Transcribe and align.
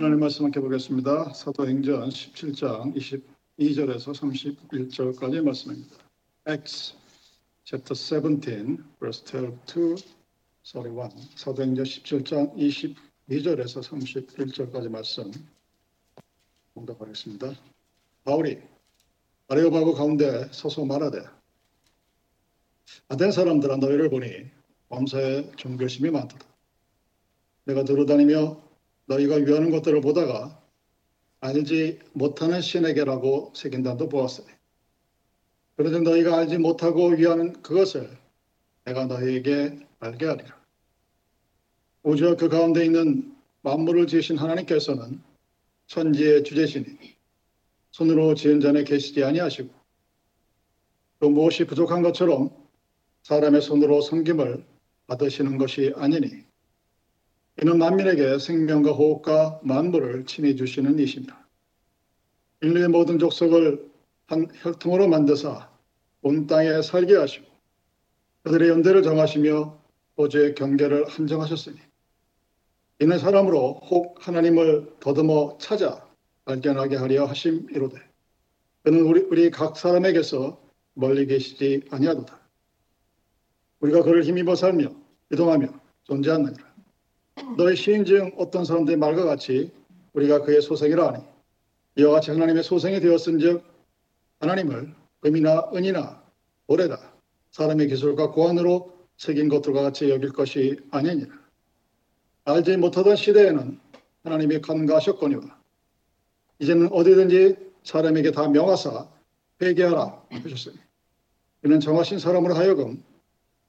하나님 0.00 0.20
말씀 0.20 0.44
함께 0.44 0.60
보겠습니다. 0.60 1.32
사도행전 1.32 2.10
17장 2.10 2.94
22절에서 3.58 4.14
31절까지 4.14 5.42
말씀입니다. 5.42 5.96
Acts 6.48 6.94
chapter 7.64 7.96
17 7.96 8.84
verse 9.00 9.24
12 9.24 9.58
to 9.66 9.96
31. 10.62 11.10
사도행전 11.34 11.84
17장 11.84 12.54
22절에서 12.54 13.82
31절까지 13.82 14.88
말씀 14.88 15.32
공독하겠습니다. 16.74 17.54
바울이 18.22 18.60
아레오바고 19.48 19.94
가운데 19.94 20.48
서서 20.52 20.84
말하되 20.84 21.24
아덴 23.08 23.32
사람들아 23.32 23.78
너희를 23.78 24.10
보니 24.10 24.48
범사에 24.90 25.50
종교심이 25.56 26.10
많도다. 26.10 26.46
내가 27.64 27.82
들어다니며 27.82 28.67
너희가 29.08 29.36
위하는 29.36 29.70
것들을 29.70 30.00
보다가 30.00 30.62
알지 31.40 31.98
못하는 32.12 32.60
신에게라고 32.60 33.52
새긴단도 33.54 34.08
보았으니 34.08 34.48
그런데 35.76 36.00
너희가 36.00 36.36
알지 36.36 36.58
못하고 36.58 37.08
위하는 37.08 37.52
그것을 37.62 38.16
내가 38.84 39.06
너희에게 39.06 39.78
알게 40.00 40.26
하리라. 40.26 40.58
우주와 42.02 42.36
그 42.36 42.48
가운데 42.48 42.84
있는 42.84 43.36
만물을 43.62 44.06
지으신 44.06 44.36
하나님께서는 44.38 45.20
천지의 45.86 46.44
주제시니 46.44 47.16
손으로 47.92 48.34
지은 48.34 48.60
전에 48.60 48.84
계시지 48.84 49.24
아니하시고 49.24 49.68
또 51.20 51.30
무엇이 51.30 51.64
부족한 51.64 52.02
것처럼 52.02 52.50
사람의 53.22 53.62
손으로 53.62 54.00
섬김을 54.00 54.64
받으시는 55.06 55.58
것이 55.58 55.92
아니니 55.96 56.47
이는 57.60 57.78
만민에게 57.78 58.38
생명과 58.38 58.92
호흡과 58.92 59.60
만물을 59.64 60.26
친히 60.26 60.54
주시는 60.54 60.98
이십니다. 60.98 61.48
인류의 62.60 62.88
모든 62.88 63.18
족속을 63.18 63.90
한 64.26 64.46
혈통으로 64.62 65.08
만드사 65.08 65.70
온 66.22 66.46
땅에 66.46 66.82
살게 66.82 67.16
하시고 67.16 67.46
그들의 68.42 68.68
연대를 68.68 69.02
정하시며 69.02 69.78
호주의 70.18 70.54
경계를 70.54 71.08
한정하셨으니 71.08 71.76
이는 73.00 73.18
사람으로 73.18 73.80
혹 73.90 74.16
하나님을 74.26 74.96
더듬어 75.00 75.58
찾아 75.60 76.06
발견하게 76.44 76.96
하려 76.96 77.24
하심이로되 77.26 77.96
그는 78.82 79.00
우리, 79.02 79.20
우리 79.20 79.50
각 79.50 79.76
사람에게서 79.76 80.60
멀리 80.94 81.26
계시지 81.26 81.82
아니하도다. 81.90 82.38
우리가 83.80 84.02
그를 84.02 84.24
힘입어 84.24 84.56
살며 84.56 84.90
이동하며 85.30 85.68
존재하느니라. 86.04 86.67
너희 87.56 87.76
시인 87.76 88.04
중 88.04 88.32
어떤 88.36 88.64
사람들의 88.64 88.98
말과 88.98 89.24
같이 89.24 89.70
우리가 90.12 90.42
그의 90.42 90.62
소생이라 90.62 91.08
하니 91.08 91.24
이와 91.96 92.12
같이 92.12 92.30
하나님의 92.30 92.62
소생이 92.62 93.00
되었은즉 93.00 93.62
하나님을 94.40 94.94
금이나 95.20 95.70
은이나 95.74 96.22
오래다 96.66 96.98
사람의 97.50 97.88
기술과 97.88 98.30
고안으로 98.30 98.92
새긴 99.16 99.48
것들과 99.48 99.82
같이 99.82 100.08
여길 100.10 100.32
것이 100.32 100.78
아니니라. 100.90 101.34
알지 102.44 102.76
못하던 102.76 103.16
시대에는 103.16 103.78
하나님이 104.22 104.60
간과하셨거니와 104.60 105.58
이제는 106.60 106.92
어디든지 106.92 107.56
사람에게 107.82 108.30
다 108.30 108.48
명하사 108.48 109.08
회개하라 109.60 110.22
하셨으니 110.30 110.76
이는 111.64 111.80
정하신 111.80 112.18
사람으로 112.18 112.54
하여금 112.54 113.02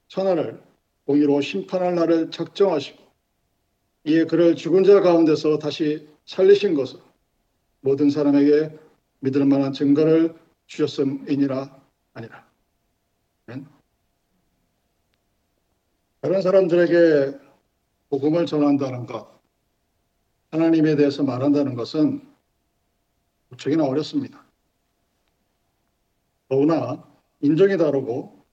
천하를 0.08 0.62
공의로 1.06 1.40
심판할 1.40 1.94
날을 1.94 2.30
작정하시고 2.30 2.99
이에 4.04 4.24
그를 4.24 4.56
죽은 4.56 4.84
자 4.84 5.00
가운데서 5.00 5.58
다시 5.58 6.08
살리신 6.24 6.74
것은 6.74 7.00
모든 7.80 8.10
사람에게 8.10 8.78
믿을 9.20 9.44
만한 9.44 9.72
증거를 9.72 10.34
주셨음이니라 10.66 11.80
아니라. 12.14 12.50
다른 16.20 16.42
사람들에게 16.42 17.38
복음을 18.10 18.44
전한다는 18.44 19.06
것, 19.06 19.40
하나님에 20.50 20.96
대해서 20.96 21.22
말한다는 21.22 21.74
것은 21.74 22.26
무척이나 23.48 23.84
어렵습니다. 23.84 24.44
더구나 26.48 27.08
인종이 27.40 27.78
다르고 27.78 28.44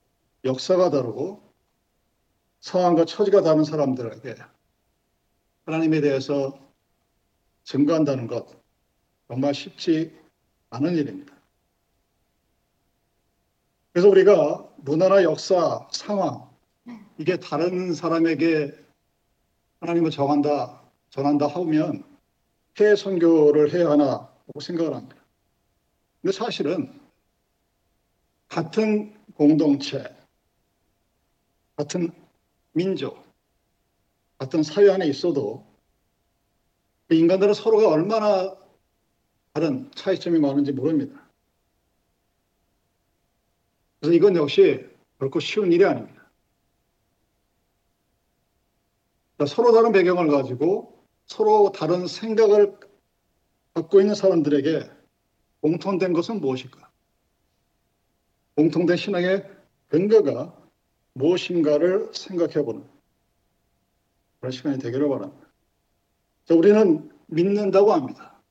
역사가 0.45 0.89
다르고 0.91 1.53
상황과 2.61 3.05
처지가 3.05 3.41
다른 3.41 3.63
사람들에게 3.63 4.35
하나님에 5.67 5.99
대해서 5.99 6.57
증거한다는 7.65 8.27
것 8.27 8.47
정말 9.27 9.53
쉽지 9.53 10.17
않은 10.69 10.95
일입니다. 10.95 11.35
그래서 13.91 14.07
우리가 14.07 14.69
문화나 14.77 15.23
역사, 15.23 15.85
상황 15.91 16.49
이게 17.17 17.37
다른 17.37 17.93
사람에게 17.93 18.73
하나님을 19.81 20.09
정한다, 20.09 20.81
전한다 21.09 21.47
하면 21.47 22.05
폐 22.73 22.95
선교를 22.95 23.73
해야 23.73 23.89
하나 23.89 24.31
라고 24.47 24.61
생각을 24.61 24.95
합니다. 24.95 25.17
근데 26.21 26.31
사실은 26.31 26.97
같은 28.47 29.21
공동체, 29.33 30.15
같은 31.75 32.09
민족, 32.71 33.26
같은 34.37 34.63
사회 34.63 34.89
안에 34.89 35.07
있어도 35.07 35.65
인간들은 37.09 37.53
서로가 37.53 37.89
얼마나 37.89 38.55
다른 39.53 39.89
차이점이 39.95 40.39
많은지 40.39 40.71
모릅니다. 40.71 41.27
그래서 43.99 44.13
이건 44.13 44.35
역시 44.35 44.87
결코 45.19 45.39
쉬운 45.39 45.71
일이 45.71 45.83
아닙니다. 45.85 46.29
서로 49.47 49.71
다른 49.71 49.91
배경을 49.91 50.27
가지고 50.29 51.03
서로 51.25 51.71
다른 51.71 52.07
생각을 52.07 52.77
갖고 53.73 54.01
있는 54.01 54.15
사람들에게 54.15 54.89
공통된 55.61 56.13
것은 56.13 56.39
무엇일까? 56.39 56.89
공통된 58.55 58.97
신앙의 58.97 59.47
근거가 59.89 60.55
무엇인가를 61.13 62.11
생각해 62.13 62.63
보는 62.63 62.96
그런 64.39 64.51
시간이 64.51 64.77
되기를 64.79 65.07
바랍니다. 65.09 65.47
자, 66.45 66.55
우리는 66.55 67.09
믿는다고 67.27 67.93
합니다. 67.93 68.41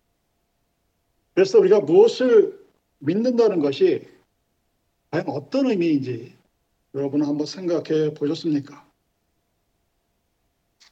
그래서 1.35 1.59
우리가 1.59 1.81
무엇을 1.81 2.67
믿는다는 2.99 3.61
것이 3.61 4.09
과연 5.11 5.29
어떤 5.29 5.71
의미인지 5.71 6.37
여러분 6.95 7.23
한번 7.23 7.47
생각해 7.47 8.15
보셨습니까? 8.15 8.87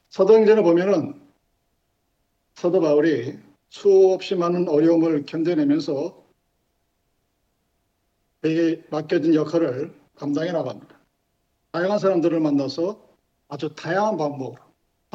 사도행전에 0.09 0.61
보면은 0.61 1.21
사도 2.53 2.79
바울이 2.79 3.37
수없이 3.69 4.35
많은 4.35 4.69
어려움을 4.69 5.25
견뎌내면서 5.25 6.23
그에게 8.41 8.83
맡겨진 8.89 9.33
역할을 9.33 9.93
감당해 10.15 10.51
나갑니다. 10.51 10.99
다양한 11.71 11.99
사람들을 11.99 12.39
만나서 12.39 13.03
아주 13.47 13.73
다양한 13.75 14.17
방법으로 14.17 14.64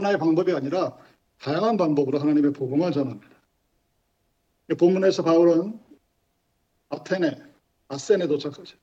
하나의 0.01 0.19
방법이 0.19 0.53
아니라 0.53 0.97
다양한 1.39 1.77
방법으로 1.77 2.19
하나님의 2.19 2.53
복음을 2.53 2.91
전합니다. 2.93 3.29
본문에서 4.79 5.23
바울은 5.23 5.79
아테네, 6.89 7.37
아센에 7.89 8.27
도착하죠. 8.27 8.77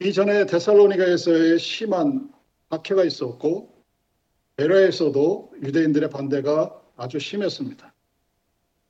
이전에 0.00 0.46
데살로니가에서의 0.46 1.58
심한 1.58 2.32
박해가 2.68 3.04
있었고 3.04 3.72
베레에서도 4.56 5.54
유대인들의 5.62 6.10
반대가 6.10 6.82
아주 6.96 7.18
심했습니다. 7.18 7.94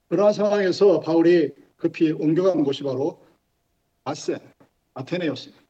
그러한 0.08 0.32
상황에서 0.32 1.00
바울이 1.00 1.52
급히 1.76 2.12
옮겨간 2.12 2.64
곳이 2.64 2.82
바로 2.82 3.24
아센, 4.04 4.38
아테네였습니다. 4.94 5.62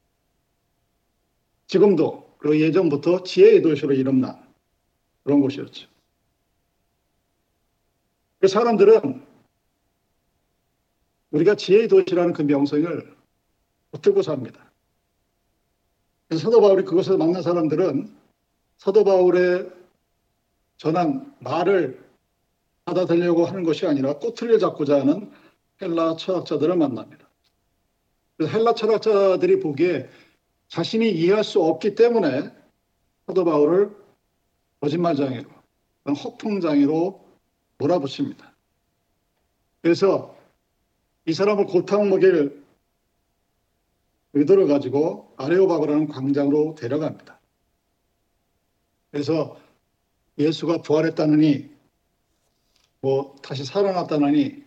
지금도 1.67 2.35
그 2.37 2.59
예전부터 2.59 3.23
지혜의 3.23 3.61
도시로 3.61 3.93
이름난 3.93 4.42
그런 5.23 5.41
곳이었죠. 5.41 5.87
그 8.39 8.47
사람들은 8.47 9.25
우리가 11.31 11.55
지혜의 11.55 11.87
도시라는 11.87 12.33
그 12.33 12.41
명성을 12.43 13.15
붙들고 13.91 14.21
삽니다. 14.21 14.71
그래서 16.27 16.43
사도 16.43 16.61
바울이 16.61 16.83
그것을 16.83 17.17
만난 17.17 17.41
사람들은 17.41 18.13
사도 18.77 19.03
바울의 19.03 19.71
전한 20.77 21.33
말을 21.39 22.03
받아들려고 22.85 23.45
하는 23.45 23.63
것이 23.63 23.87
아니라 23.87 24.17
꼬투리를 24.17 24.59
잡고자 24.59 24.99
하는 24.99 25.31
헬라 25.81 26.17
철학자들을 26.17 26.75
만납니다. 26.75 27.27
그래서 28.35 28.57
헬라 28.57 28.73
철학자들이 28.73 29.59
보기에 29.59 30.09
자신이 30.67 31.09
이해할 31.11 31.43
수 31.43 31.61
없기 31.63 31.95
때문에 31.95 32.51
사도 33.25 33.45
바울을 33.45 34.02
거짓말장애로, 34.83 35.49
허풍장애로 36.05 37.25
몰아붙입니다. 37.77 38.53
그래서 39.81 40.35
이 41.25 41.31
사람을 41.31 41.67
골탕 41.67 42.09
먹일 42.09 42.61
의도를 44.33 44.67
가지고 44.67 45.33
아레오바그라는 45.37 46.09
광장으로 46.09 46.75
데려갑니다. 46.75 47.39
그래서 49.11 49.57
예수가 50.37 50.81
부활했다느니 50.81 51.69
뭐 52.99 53.35
다시 53.41 53.63
살아났다느니 53.63 54.63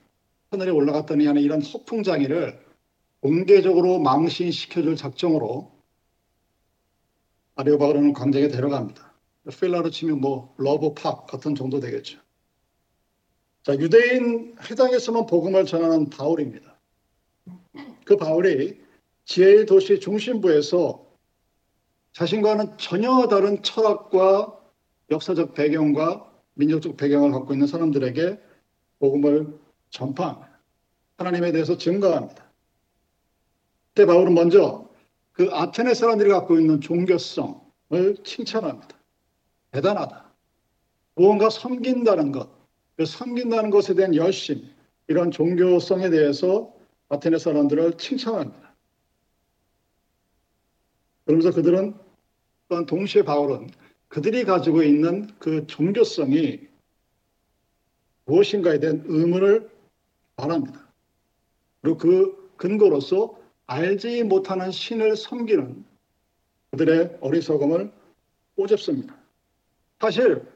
하늘에 0.50 0.70
올라갔다니 0.70 1.26
하는 1.26 1.42
이런 1.42 1.60
허풍쟁이를 1.60 2.64
공개적으로 3.20 3.98
망신시켜줄 3.98 4.96
작정으로 4.96 5.72
아레오바고라는 7.56 8.14
광장에 8.14 8.48
데려갑니다. 8.48 9.05
필라로 9.50 9.90
치면 9.90 10.20
뭐 10.20 10.54
Love 10.58 10.94
Park 10.94 11.26
같은 11.26 11.54
정도 11.54 11.80
되겠죠. 11.80 12.18
자, 13.62 13.74
유대인 13.74 14.56
회당에서만 14.60 15.26
복음을 15.26 15.64
전하는 15.64 16.08
바울입니다. 16.08 16.76
그 18.04 18.16
바울이 18.16 18.80
지혜의 19.24 19.66
도시 19.66 19.98
중심부에서 19.98 21.04
자신과는 22.12 22.78
전혀 22.78 23.26
다른 23.28 23.62
철학과 23.62 24.58
역사적 25.10 25.54
배경과 25.54 26.32
민족적 26.54 26.96
배경을 26.96 27.32
갖고 27.32 27.52
있는 27.52 27.66
사람들에게 27.66 28.40
복음을 28.98 29.58
전파합니다. 29.90 30.60
하나님에 31.18 31.52
대해서 31.52 31.76
증거합니다. 31.76 32.50
그때 33.88 34.06
바울은 34.06 34.34
먼저 34.34 34.88
그 35.32 35.48
아테네 35.52 35.94
사람들이 35.94 36.30
갖고 36.30 36.58
있는 36.58 36.80
종교성을 36.80 37.58
칭찬합니다. 38.24 38.95
대단하다. 39.76 40.32
무언가 41.16 41.50
섬긴다는 41.50 42.32
것, 42.32 42.48
그 42.96 43.04
섬긴다는 43.04 43.68
것에 43.68 43.94
대한 43.94 44.14
열심, 44.14 44.66
이런 45.06 45.30
종교성에 45.30 46.08
대해서 46.08 46.74
아테네 47.10 47.38
사람들을 47.38 47.98
칭찬합니다. 47.98 48.74
그러면서 51.26 51.50
그들은 51.52 51.94
또한 52.68 52.86
동시에 52.86 53.22
바울은 53.22 53.70
그들이 54.08 54.44
가지고 54.44 54.82
있는 54.82 55.28
그 55.38 55.66
종교성이 55.66 56.68
무엇인가에 58.24 58.80
대한 58.80 59.04
의문을 59.06 59.70
말합니다. 60.36 60.88
그리고 61.82 61.98
그 61.98 62.52
근거로서 62.56 63.38
알지 63.66 64.24
못하는 64.24 64.70
신을 64.70 65.16
섬기는 65.16 65.84
그들의 66.70 67.18
어리석음을 67.20 67.92
꼬집습니다. 68.56 69.25
사실 70.00 70.46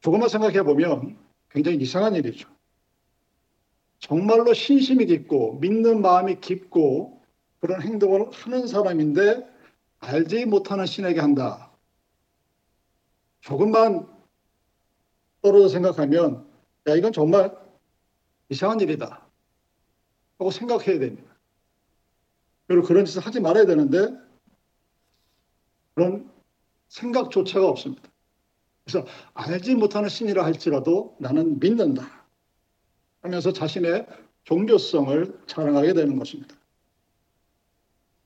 조금만 0.00 0.28
생각해 0.28 0.62
보면 0.62 1.18
굉장히 1.50 1.78
이상한 1.78 2.14
일이죠. 2.14 2.48
정말로 3.98 4.54
신심이 4.54 5.06
깊고 5.06 5.54
믿는 5.54 6.02
마음이 6.02 6.40
깊고 6.40 7.22
그런 7.60 7.82
행동을 7.82 8.30
하는 8.30 8.66
사람인데 8.66 9.46
알지 10.00 10.46
못하는 10.46 10.86
신에게 10.86 11.20
한다. 11.20 11.72
조금만 13.40 14.06
떨어져 15.42 15.68
생각하면 15.68 16.46
야 16.86 16.94
이건 16.94 17.12
정말 17.12 17.56
이상한 18.48 18.80
일이다 18.80 19.26
하고 20.38 20.50
생각해야 20.50 20.98
됩니다. 20.98 21.28
그리고 22.66 22.82
그런 22.86 23.04
짓을 23.04 23.22
하지 23.22 23.40
말아야 23.40 23.66
되는데 23.66 24.16
그런 25.94 26.30
생각조차가 26.88 27.68
없습니다. 27.68 28.02
그래서 28.84 29.06
알지 29.34 29.74
못하는 29.74 30.08
신이라 30.08 30.44
할지라도 30.44 31.16
나는 31.20 31.58
믿는다 31.60 32.08
하면서 33.20 33.52
자신의 33.52 34.06
종교성을 34.44 35.40
자랑하게 35.46 35.92
되는 35.92 36.18
것입니다. 36.18 36.54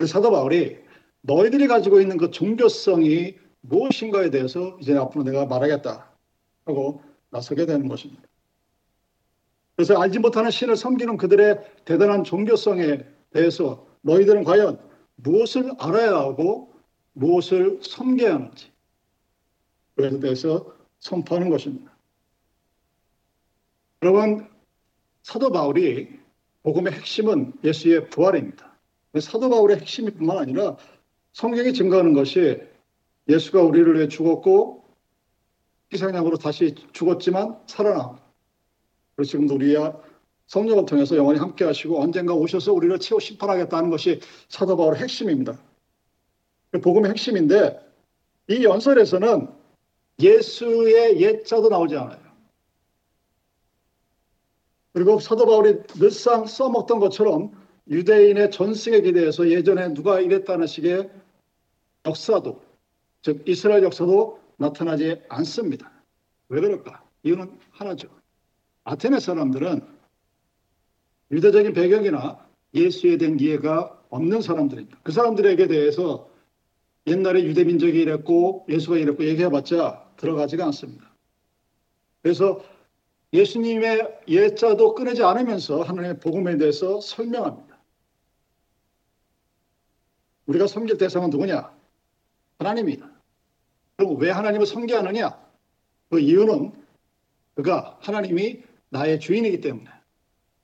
사도 0.06 0.30
바울이 0.30 0.78
너희들이 1.22 1.66
가지고 1.66 2.00
있는 2.00 2.16
그 2.16 2.30
종교성이 2.30 3.36
무엇인가에 3.60 4.30
대해서 4.30 4.76
이제 4.80 4.96
앞으로 4.96 5.24
내가 5.24 5.46
말하겠다 5.46 6.10
하고 6.64 7.02
나서게 7.30 7.66
되는 7.66 7.88
것입니다. 7.88 8.22
그래서 9.76 10.00
알지 10.00 10.18
못하는 10.18 10.50
신을 10.50 10.76
섬기는 10.76 11.16
그들의 11.16 11.58
대단한 11.84 12.24
종교성에 12.24 13.04
대해서 13.30 13.86
너희들은 14.02 14.44
과연 14.44 14.78
무엇을 15.16 15.72
알아야 15.78 16.14
하고 16.14 16.71
무엇을 17.12 17.80
섬겨야 17.82 18.34
하는지 18.34 18.70
그에 19.96 20.18
대해서 20.20 20.74
선포하는 21.00 21.50
것입니다. 21.50 21.92
여러분 24.02 24.48
사도 25.22 25.50
바울이 25.50 26.20
복음의 26.62 26.92
핵심은 26.92 27.54
예수의 27.64 28.08
부활입니다. 28.10 28.76
사도 29.20 29.50
바울의 29.50 29.78
핵심이 29.78 30.10
뿐만 30.10 30.38
아니라 30.38 30.76
성경이 31.32 31.72
증거하는 31.72 32.12
것이 32.12 32.60
예수가 33.28 33.62
우리를 33.62 33.94
위해 33.94 34.08
죽었고 34.08 34.84
희생양으로 35.92 36.38
다시 36.38 36.74
죽었지만 36.92 37.60
살아나. 37.66 38.18
그리고 39.14 39.28
지금도 39.28 39.54
우리야 39.54 40.00
성령을 40.46 40.86
통해서 40.86 41.16
영원히 41.16 41.38
함께 41.38 41.64
하시고 41.64 42.00
언젠가 42.00 42.34
오셔서 42.34 42.72
우리를 42.72 42.98
치워 42.98 43.20
심판하겠다는 43.20 43.90
것이 43.90 44.20
사도 44.48 44.76
바울의 44.76 45.00
핵심입니다. 45.00 45.58
복음의 46.80 47.10
핵심인데 47.10 47.78
이 48.48 48.64
연설에서는 48.64 49.48
예수의 50.20 51.20
옛자도 51.20 51.68
나오지 51.68 51.96
않아요. 51.96 52.20
그리고 54.92 55.18
사도 55.20 55.46
바울이 55.46 55.82
늘상 55.94 56.46
써먹던 56.46 57.00
것처럼 57.00 57.52
유대인의 57.88 58.50
전승에 58.50 59.00
기대해서 59.00 59.48
예전에 59.48 59.94
누가 59.94 60.20
이랬다는 60.20 60.66
식의 60.66 61.10
역사도 62.06 62.60
즉 63.22 63.42
이스라엘 63.48 63.82
역사도 63.84 64.40
나타나지 64.56 65.22
않습니다. 65.28 65.90
왜 66.48 66.60
그럴까? 66.60 67.02
이유는 67.22 67.58
하나죠. 67.70 68.08
아테네 68.84 69.20
사람들은 69.20 69.80
유대적인 71.30 71.72
배경이나 71.72 72.44
예수에 72.74 73.16
대한 73.16 73.40
이해가 73.40 74.02
없는 74.10 74.42
사람들입니다. 74.42 74.98
그 75.02 75.12
사람들에게 75.12 75.66
대해서 75.68 76.28
옛날에 77.06 77.42
유대 77.44 77.64
민족이 77.64 78.00
이랬고 78.00 78.66
예수가 78.68 78.98
이랬고 78.98 79.24
얘기해봤자 79.24 80.12
들어가지가 80.16 80.64
않습니다. 80.66 81.12
그래서 82.22 82.64
예수님의 83.32 84.20
예자도 84.28 84.94
끊이지 84.94 85.22
않으면서 85.22 85.82
하나님의 85.82 86.20
복음에 86.20 86.56
대해서 86.58 87.00
설명합니다. 87.00 87.80
우리가 90.46 90.66
섬길 90.66 90.98
대상은 90.98 91.30
누구냐? 91.30 91.72
하나님이다. 92.58 93.10
그럼 93.96 94.16
왜 94.18 94.30
하나님을 94.30 94.66
섬기하느냐? 94.66 95.40
그 96.10 96.20
이유는 96.20 96.72
그가 97.54 97.98
하나님이 98.02 98.62
나의 98.90 99.18
주인이기 99.18 99.60
때문에 99.60 99.90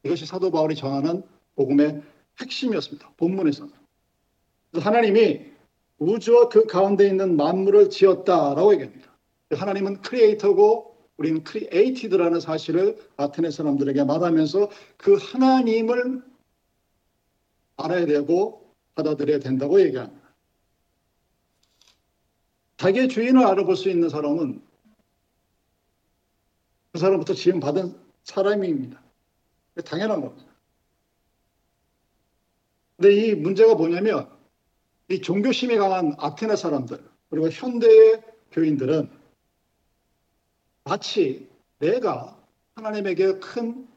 이것이 0.05 0.27
사도 0.27 0.51
바울이 0.51 0.75
전하는 0.75 1.23
복음의 1.57 2.03
핵심이었습니다. 2.41 3.13
본문에서는. 3.17 3.73
하나님이 4.75 5.58
우주와 5.99 6.49
그 6.49 6.67
가운데 6.67 7.07
있는 7.07 7.37
만물을 7.37 7.91
지었다라고 7.91 8.73
얘기합니다. 8.75 9.13
하나님은 9.51 10.03
creator고 10.03 10.97
우리는 11.17 11.43
created라는 11.43 12.41
사실을 12.41 12.97
아테네 13.17 13.51
사람들에게 13.51 14.05
말하면서 14.05 14.71
그 14.97 15.17
하나님을 15.17 16.23
알아야 17.77 18.07
되고 18.07 18.73
받아들여야 18.95 19.41
된다고 19.41 19.81
얘기합니다. 19.81 20.29
자기의 22.77 23.09
주인을 23.09 23.45
알아볼 23.45 23.77
수 23.77 23.91
있는 23.91 24.09
사람은 24.09 24.63
그 26.93 26.99
사람부터 26.99 27.35
지음받은 27.35 27.99
사람입니다. 28.23 29.03
당연한 29.85 30.21
겁니다. 30.21 30.53
근데 32.97 33.15
이 33.15 33.35
문제가 33.35 33.75
뭐냐면 33.75 34.38
이 35.09 35.21
종교심이 35.21 35.77
강한 35.77 36.15
아테네 36.19 36.57
사람들 36.57 37.03
그리고 37.31 37.49
현대의 37.49 38.23
교인들은 38.53 39.11
마치 40.85 41.49
내가 41.79 42.39
하나님에게 42.75 43.39
큰 43.39 43.89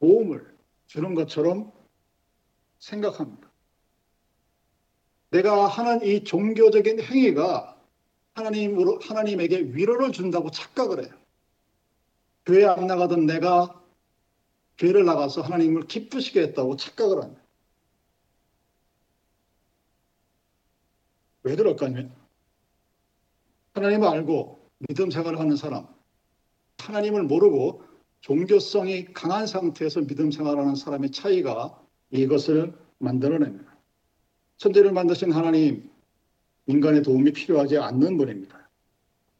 도움을 0.00 0.56
주는 0.86 1.14
것처럼 1.14 1.72
생각합니다. 2.78 3.48
내가 5.30 5.66
하는 5.66 6.04
이 6.04 6.24
종교적인 6.24 7.00
행위가 7.02 7.76
하나님으로 8.34 9.00
하나님에게 9.02 9.58
위로를 9.74 10.12
준다고 10.12 10.50
착각을 10.50 11.04
해요. 11.04 11.12
교회 12.46 12.64
안 12.64 12.86
나가던 12.86 13.26
내가 13.26 13.78
교회를 14.78 15.04
나가서 15.04 15.42
하나님을 15.42 15.86
기쁘시게 15.86 16.40
했다고 16.40 16.76
착각을 16.76 17.22
합니다. 17.22 17.42
왜 21.48 21.56
그럴까요? 21.56 22.10
하나님을 23.72 24.06
알고 24.06 24.58
믿음 24.80 25.10
생활을 25.10 25.38
하는 25.38 25.56
사람, 25.56 25.86
하나님을 26.76 27.22
모르고 27.22 27.82
종교성이 28.20 29.06
강한 29.14 29.46
상태에서 29.46 30.02
믿음 30.02 30.30
생활하는 30.30 30.74
사람의 30.74 31.10
차이가 31.10 31.80
이것을 32.10 32.74
만들어냅니다. 32.98 33.78
천지를 34.58 34.92
만드신 34.92 35.32
하나님, 35.32 35.88
인간의 36.66 37.02
도움이 37.02 37.32
필요하지 37.32 37.78
않는 37.78 38.18
분입니다. 38.18 38.68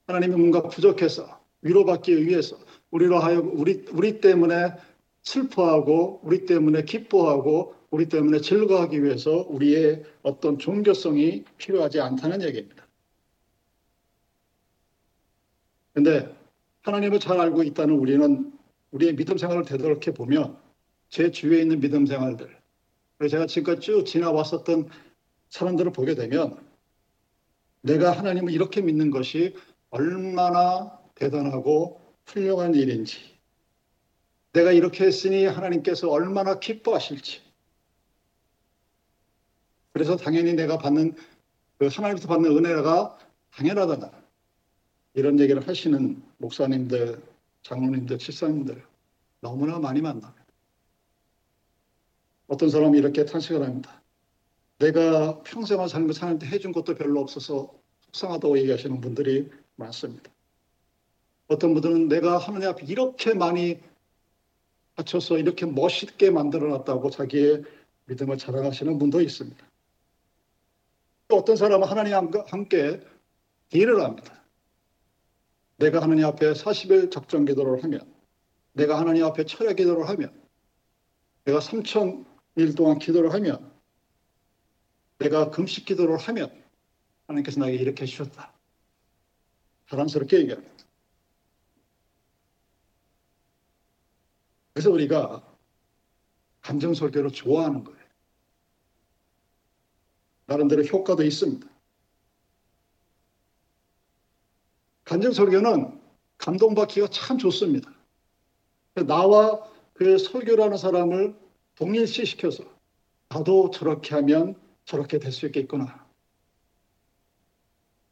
하나님이 0.07 0.37
뭔가 0.37 0.62
부족해서 0.62 1.38
위로받기 1.61 2.27
위해서 2.27 2.57
우리로 2.91 3.19
하여금 3.19 3.61
우리 3.61 3.85
우리 3.93 4.21
때문에 4.21 4.73
슬퍼하고 5.23 6.21
우리 6.23 6.47
때문에 6.47 6.85
기뻐하고 6.85 7.75
우리 7.90 8.09
때문에 8.09 8.40
즐거워하기 8.40 9.02
위해서 9.02 9.47
우리의 9.49 10.04
어떤 10.23 10.59
종교성이 10.59 11.45
필요하지 11.57 12.00
않다는 12.00 12.42
얘기입니다. 12.42 12.87
근데 15.95 16.35
하나님을 16.83 17.18
잘 17.18 17.40
알고 17.40 17.62
있다는 17.62 17.95
우리는 17.95 18.52
우리의 18.90 19.16
믿음 19.16 19.37
생활을 19.37 19.64
되돌이켜 19.64 20.12
보면 20.12 20.59
제 21.09 21.30
주위에 21.30 21.61
있는 21.61 21.80
믿음 21.80 22.07
생활들, 22.07 22.47
그리고 23.16 23.30
제가 23.30 23.47
지금까지 23.47 23.80
쭉 23.80 24.04
지나왔었던 24.04 24.88
사람들을 25.49 25.92
보게 25.92 26.14
되면 26.14 26.59
내가 27.80 28.12
하나님을 28.12 28.52
이렇게 28.52 28.80
믿는 28.83 29.11
것이 29.11 29.54
얼마나 29.90 30.99
대단하고 31.14 32.00
훌륭한 32.26 32.75
일인지, 32.75 33.18
내가 34.52 34.73
이렇게 34.73 35.04
했으니 35.04 35.47
하나님께서 35.47 36.11
얼마나 36.11 36.59
기뻐하실지, 36.59 37.48
그래서 39.99 40.17
당연히 40.17 40.55
내가 40.55 40.78
받는 40.78 41.17
그 41.78 41.88
하나님부터 41.88 42.28
받는 42.28 42.57
은혜가 42.57 43.19
당연하다. 43.50 44.12
이런 45.14 45.40
얘기를 45.40 45.67
하시는 45.67 46.23
목사님들, 46.37 47.21
장로님들, 47.62 48.17
칠사님들 48.19 48.81
너무나 49.40 49.81
많이 49.81 50.00
만납니다. 50.00 50.37
어떤 52.47 52.71
사람이 52.71 52.97
이렇게 52.97 53.25
탄식을 53.25 53.61
합니다. 53.61 54.00
내가 54.78 55.43
평생을 55.43 55.88
살면서 55.88 56.21
하나님한테 56.21 56.47
해준 56.47 56.71
것도 56.71 56.95
별로 56.95 57.21
없어서 57.21 57.75
속상하다고 58.02 58.57
얘기하시는 58.59 59.00
분들이 59.00 59.50
많습니다. 59.75 60.31
어떤 61.49 61.75
분들은 61.75 62.07
내가 62.07 62.38
하나님 62.38 62.69
앞에 62.69 62.87
이렇게 62.87 63.35
많이 63.35 63.81
바쳐서 64.95 65.38
이렇게 65.38 65.67
멋있게 65.67 66.31
만들어 66.31 66.69
놨다고 66.69 67.11
자기의 67.11 67.64
믿음을 68.05 68.38
자랑하시는 68.38 68.97
분도 68.97 69.21
있습니다. 69.21 69.68
또 71.28 71.37
어떤 71.37 71.56
사람은 71.56 71.87
하나님과 71.87 72.47
함께 72.49 73.00
일을 73.70 74.02
합니다. 74.02 74.42
내가 75.76 76.02
하나님 76.02 76.25
앞에 76.25 76.52
40일 76.52 77.11
작정 77.11 77.44
기도를 77.44 77.85
하면, 77.85 78.12
내가 78.73 78.99
하나님 78.99 79.25
앞에 79.25 79.44
철야 79.44 79.75
기도를 79.75 80.08
하면, 80.08 80.42
내가 81.44 81.61
3천 81.61 82.26
일 82.56 82.75
동안 82.75 82.99
기도를 82.99 83.32
하면, 83.35 83.73
내가 85.18 85.50
금식 85.50 85.85
기도를 85.85 86.16
하면, 86.16 86.64
하나님께서 87.26 87.61
나에게 87.61 87.76
이렇게 87.76 88.02
해주셨다. 88.02 88.52
자랑스럽게 89.90 90.38
얘기합니다. 90.40 90.75
그래서 94.73 94.90
우리가 94.90 95.44
감정 96.62 96.94
설교를 96.94 97.30
좋아하는 97.30 97.85
거예요. 97.85 97.98
나름대로 100.49 100.83
효과도 100.83 101.23
있습니다. 101.23 101.69
간증 105.05 105.33
설교는 105.33 106.00
감동받기가 106.38 107.09
참 107.09 107.38
좋습니다. 107.38 107.93
나와 109.07 109.62
그 109.93 110.19
설교라는 110.19 110.76
사람을 110.76 111.37
동일시시켜서 111.76 112.64
나도 113.28 113.71
저렇게 113.71 114.14
하면 114.17 114.57
저렇게 114.85 115.19
될 115.19 115.33
수 115.33 115.47
있겠구나. 115.47 116.07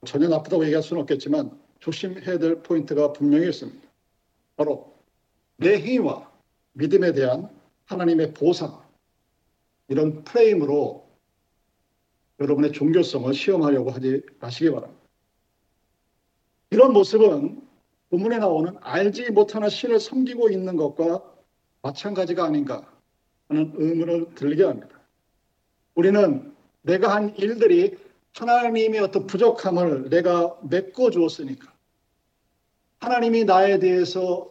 전혀 0.05 0.28
나쁘다고 0.28 0.64
얘기할 0.64 0.83
수는 0.83 1.02
없겠지만 1.02 1.59
조심해야 1.81 2.38
될 2.38 2.62
포인트가 2.62 3.12
분명히 3.12 3.49
있습니다. 3.49 3.88
바로 4.57 4.95
내 5.57 5.78
행위와 5.78 6.31
믿음에 6.73 7.12
대한 7.12 7.50
하나님의 7.87 8.35
보상 8.35 8.85
이런 9.88 10.23
프레임으로 10.25 11.06
여러분의 12.40 12.73
종교성을 12.73 13.33
시험하려고 13.33 13.90
하지 13.90 14.23
마시기 14.40 14.71
바랍니다. 14.71 15.00
이런 16.71 16.93
모습은 16.93 17.62
본문에 18.11 18.38
나오는 18.38 18.76
알지 18.81 19.31
못하는 19.31 19.69
신을 19.69 20.00
섬기고 20.00 20.50
있는 20.50 20.76
것과 20.76 21.23
마찬가지가 21.83 22.45
아닌가 22.45 22.90
하는 23.49 23.73
의문을 23.76 24.35
들게 24.35 24.64
합니다. 24.64 25.00
우리는 25.95 26.55
내가 26.83 27.14
한 27.14 27.35
일들이 27.37 27.97
하나님의 28.35 29.00
어떤 29.00 29.26
부족함을 29.26 30.11
내가 30.11 30.59
메꿔 30.62 31.11
주었으니까 31.11 31.73
하나님이 32.99 33.45
나에 33.45 33.78
대해서 33.78 34.50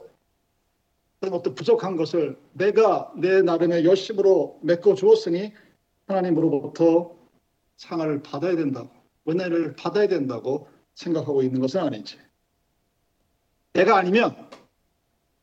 어떤 1.22 1.56
부족한 1.56 1.96
것을 1.96 2.38
내가 2.54 3.12
내 3.18 3.42
나름의 3.42 3.86
열심으로 3.86 4.60
메꿔 4.62 4.96
주었으니 4.96 5.54
하나님으로부터 6.08 7.16
상을 7.78 8.22
받아야 8.24 8.56
된다고, 8.56 8.90
은혜를 9.28 9.76
받아야 9.76 10.08
된다고 10.08 10.70
생각하고 10.94 11.44
있는 11.44 11.62
것은 11.62 11.82
아니지. 11.82 12.18
내가 13.74 13.98
아니면 13.98 14.50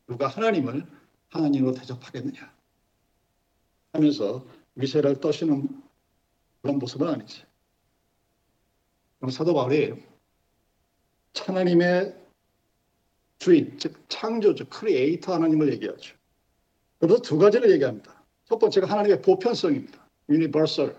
누가 0.06 0.26
하나님을 0.26 0.86
하나님으로 1.28 1.72
대접하겠느냐 1.72 2.52
하면서 3.92 4.46
미세를 4.74 5.20
떠시는 5.20 5.82
그런 6.62 6.78
모습은 6.78 7.08
아니지. 7.08 7.44
사도 9.30 9.54
바울이 9.54 9.94
하나님의 11.36 12.16
주인, 13.38 13.78
즉 13.78 14.04
창조주, 14.08 14.66
크리에이터 14.66 15.34
하나님을 15.34 15.72
얘기하죠. 15.74 16.14
그래서 16.98 17.20
두 17.20 17.38
가지를 17.38 17.70
얘기합니다. 17.72 18.22
첫 18.44 18.58
번째가 18.58 18.86
하나님의 18.86 19.22
보편성입니다. 19.22 20.08
universal. 20.28 20.96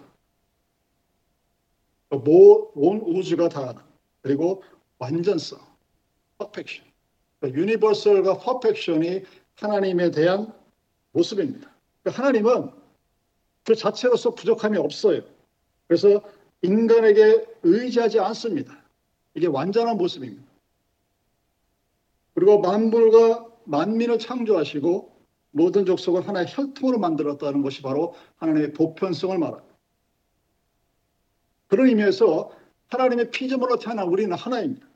모, 2.17 2.71
온 2.75 3.01
우주가 3.01 3.49
다 3.49 3.85
그리고 4.21 4.63
완전성, 4.99 5.59
perfection. 6.37 6.85
universal과 7.43 8.37
perfection이 8.37 9.23
하나님에 9.55 10.11
대한 10.11 10.53
모습입니다. 11.11 11.69
그러니까 12.01 12.23
하나님은 12.23 12.71
그 13.65 13.75
자체로서 13.75 14.33
부족함이 14.33 14.77
없어요. 14.77 15.21
그래서 15.87 16.21
인간에게 16.61 17.45
의지하지 17.63 18.19
않습니다. 18.19 18.81
이게 19.35 19.47
완전한 19.47 19.97
모습입니다. 19.97 20.43
그리고 22.33 22.59
만물과 22.59 23.47
만민을 23.65 24.19
창조하시고 24.19 25.13
모든 25.51 25.85
족속을 25.85 26.27
하나의 26.27 26.47
혈통으로 26.49 26.97
만들었다는 26.97 27.61
것이 27.61 27.81
바로 27.81 28.15
하나님의 28.37 28.73
보편성을 28.73 29.37
말합니다. 29.37 29.72
그런 31.73 31.87
의미에서 31.87 32.51
하나님의 32.89 33.31
피조물로 33.31 33.79
태어난 33.79 34.07
우리는 34.07 34.31
하나입니다. 34.37 34.87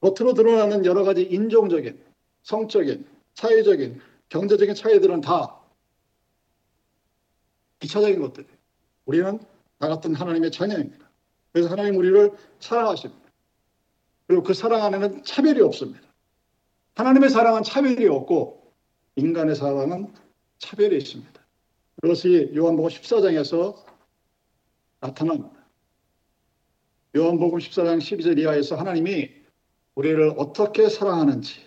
겉으로 0.00 0.32
드러나는 0.32 0.86
여러 0.86 1.04
가지 1.04 1.20
인종적인, 1.20 2.02
성적인, 2.44 3.06
사회적인, 3.34 4.00
경제적인 4.30 4.74
차이들은 4.74 5.20
다 5.20 5.60
기차적인 7.80 8.22
것들. 8.22 8.46
우리는 9.04 9.38
나 9.78 9.88
같은 9.88 10.14
하나님의 10.14 10.50
자녀입니다. 10.50 11.10
그래서 11.52 11.68
하나님 11.68 11.98
우리를 11.98 12.32
사랑하십니다. 12.58 13.30
그리고 14.28 14.44
그 14.44 14.54
사랑 14.54 14.82
안에는 14.82 15.24
차별이 15.24 15.60
없습니다. 15.60 16.00
하나님의 16.94 17.28
사랑은 17.28 17.62
차별이 17.62 18.08
없고 18.08 18.72
인간의 19.16 19.54
사랑은 19.54 20.14
차별이 20.56 20.96
있습니다. 20.96 21.38
그것이 22.00 22.52
요한복음 22.56 22.88
14장에서 22.88 23.76
나타납니다. 25.00 25.55
요한복음 27.16 27.58
14장 27.58 27.98
12절 27.98 28.38
이하에서 28.38 28.76
하나님이 28.76 29.30
우리를 29.94 30.34
어떻게 30.36 30.90
사랑하는지, 30.90 31.60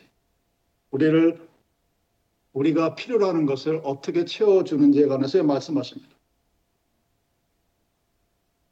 우리를 0.91 1.49
우리가 2.53 2.93
필요로 2.93 3.27
하는 3.27 3.47
것을 3.47 3.81
어떻게 3.83 4.25
채워주는지에 4.25 5.07
관해서 5.07 5.41
말씀하십니다. 5.43 6.15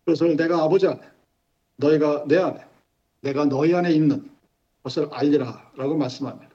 그것을 0.06 0.38
내가 0.38 0.64
아버지 0.64 0.88
안에, 0.88 1.02
너희가 1.78 2.26
내 2.28 2.38
안에, 2.38 2.64
내가 3.22 3.46
너희 3.46 3.74
안에 3.74 3.92
있는 3.92 4.30
것을 4.84 5.10
알리라 5.12 5.72
라고 5.76 5.98
말씀합니다. 5.98 6.52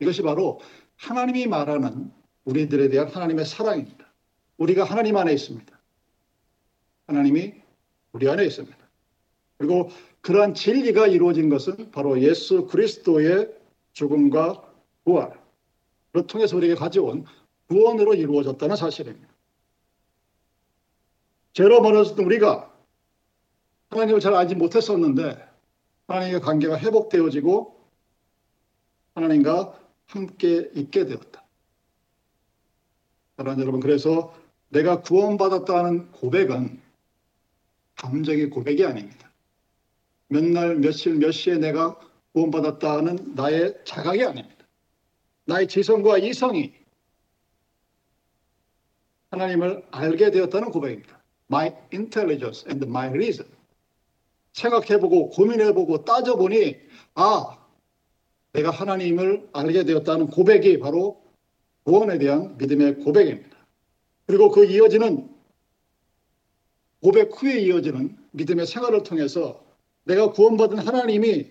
이것이 0.00 0.20
바로 0.22 0.60
하나님이 0.96 1.46
말하는 1.46 2.12
우리들에 2.44 2.90
대한 2.90 3.08
하나님의 3.08 3.46
사랑입니다. 3.46 4.12
우리가 4.58 4.84
하나님 4.84 5.16
안에 5.16 5.32
있습니다. 5.32 5.80
하나님이 7.06 7.54
우리 8.12 8.28
안에 8.28 8.44
있습니다. 8.44 8.87
그리고 9.58 9.90
그러한 10.20 10.54
진리가 10.54 11.08
이루어진 11.08 11.48
것은 11.48 11.90
바로 11.90 12.20
예수 12.22 12.66
그리스도의 12.66 13.52
죽음과 13.92 14.62
부활을 15.04 16.26
통해서 16.26 16.56
우리에게 16.56 16.74
가져온 16.74 17.24
구원으로 17.68 18.14
이루어졌다는 18.14 18.76
사실입니다. 18.76 19.28
죄로 21.52 21.82
멀어졌던 21.82 22.24
우리가 22.24 22.72
하나님을 23.90 24.20
잘 24.20 24.34
알지 24.34 24.54
못했었는데 24.54 25.48
하나님의 26.06 26.40
관계가 26.40 26.78
회복되어지고 26.78 27.78
하나님과 29.14 29.78
함께 30.06 30.70
있게 30.74 31.04
되었다. 31.04 31.44
사랑하는 33.36 33.62
여러분, 33.62 33.80
그래서 33.80 34.34
내가 34.68 35.00
구원받았다는 35.00 36.12
고백은 36.12 36.80
감정의 37.96 38.50
고백이 38.50 38.84
아닙니다. 38.84 39.27
몇 40.28 40.44
날, 40.44 40.76
며칠, 40.76 41.14
몇 41.14 41.32
시에 41.32 41.56
내가 41.56 41.98
구원받았다는 42.32 43.34
나의 43.34 43.78
자각이 43.84 44.24
아닙니다. 44.24 44.66
나의 45.46 45.66
지성과 45.66 46.18
이성이 46.18 46.74
하나님을 49.30 49.84
알게 49.90 50.30
되었다는 50.30 50.70
고백입니다. 50.70 51.22
My 51.50 51.72
intelligence 51.92 52.68
and 52.68 52.86
my 52.86 53.08
reason. 53.08 53.50
생각해보고 54.52 55.30
고민해보고 55.30 56.04
따져보니 56.04 56.76
아 57.14 57.58
내가 58.52 58.70
하나님을 58.70 59.48
알게 59.52 59.84
되었다는 59.84 60.28
고백이 60.28 60.78
바로 60.78 61.22
구원에 61.84 62.18
대한 62.18 62.56
믿음의 62.58 62.96
고백입니다. 62.96 63.56
그리고 64.26 64.50
그 64.50 64.66
이어지는 64.66 65.34
고백 67.00 67.30
후에 67.32 67.60
이어지는 67.60 68.16
믿음의 68.32 68.66
생활을 68.66 69.02
통해서 69.04 69.64
내가 70.08 70.32
구원받은 70.32 70.78
하나님이 70.78 71.50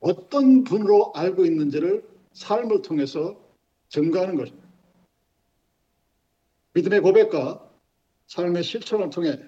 어떤 0.00 0.64
분으로 0.64 1.12
알고 1.14 1.44
있는지를 1.44 2.08
삶을 2.32 2.80
통해서 2.80 3.38
증거하는 3.90 4.36
것입니다. 4.36 4.66
믿음의 6.72 7.00
고백과 7.02 7.70
삶의 8.28 8.62
실천을 8.64 9.10
통해 9.10 9.38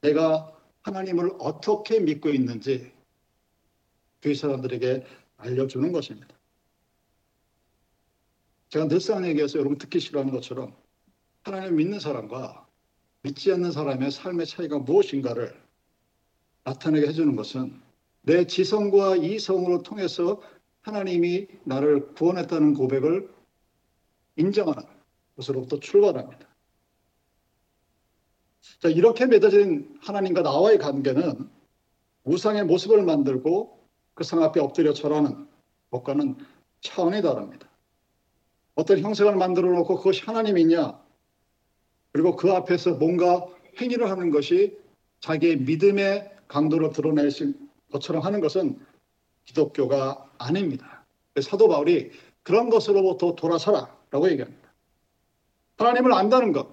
내가 0.00 0.58
하나님을 0.82 1.32
어떻게 1.38 2.00
믿고 2.00 2.30
있는지 2.30 2.90
주위 4.22 4.34
사람들에게 4.34 5.04
알려주는 5.36 5.92
것입니다. 5.92 6.34
제가 8.70 8.88
늘상 8.88 9.26
얘기해서 9.26 9.58
여러분 9.58 9.76
듣기 9.76 10.00
싫어하는 10.00 10.32
것처럼 10.32 10.74
하나님을 11.42 11.72
믿는 11.72 12.00
사람과 12.00 12.66
믿지 13.20 13.52
않는 13.52 13.70
사람의 13.70 14.10
삶의 14.10 14.46
차이가 14.46 14.78
무엇인가를 14.78 15.61
나타내게 16.64 17.06
해주는 17.08 17.34
것은 17.36 17.80
내 18.22 18.46
지성과 18.46 19.16
이성으로 19.16 19.82
통해서 19.82 20.40
하나님이 20.82 21.48
나를 21.64 22.14
구원했다는 22.14 22.74
고백을 22.74 23.32
인정하는 24.36 24.82
것으로부터 25.36 25.80
출발합니다. 25.80 26.46
자, 28.80 28.88
이렇게 28.88 29.26
맺어진 29.26 29.98
하나님과 30.00 30.42
나와의 30.42 30.78
관계는 30.78 31.48
우상의 32.24 32.64
모습을 32.64 33.02
만들고 33.02 33.80
그 34.14 34.24
상 34.24 34.42
앞에 34.42 34.60
엎드려 34.60 34.92
절하는 34.92 35.48
것과는 35.90 36.36
차원이 36.80 37.22
다릅니다. 37.22 37.68
어떤 38.74 39.00
형상을 39.00 39.34
만들어 39.36 39.70
놓고 39.72 39.96
그것이 39.96 40.22
하나님이냐, 40.22 41.00
그리고 42.12 42.36
그 42.36 42.52
앞에서 42.52 42.94
뭔가 42.94 43.46
행위를 43.80 44.10
하는 44.10 44.30
것이 44.30 44.78
자기의 45.20 45.58
믿음의 45.58 46.30
강도를 46.52 46.90
드러낼 46.90 47.30
것처럼 47.90 48.22
하는 48.22 48.40
것은 48.40 48.78
기독교가 49.46 50.30
아닙니다. 50.38 51.04
사도 51.40 51.66
바울이 51.68 52.10
그런 52.42 52.68
것으로부터 52.68 53.34
돌아서라라고 53.34 54.30
얘기합니다. 54.30 54.72
하나님을 55.78 56.12
안다는 56.12 56.52
것, 56.52 56.68